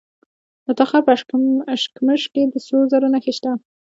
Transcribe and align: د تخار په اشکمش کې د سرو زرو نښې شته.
د 0.65 0.67
تخار 0.79 1.01
په 1.07 1.11
اشکمش 1.73 2.21
کې 2.33 2.41
د 2.51 2.55
سرو 2.65 2.89
زرو 2.91 3.07
نښې 3.13 3.33
شته. 3.37 3.51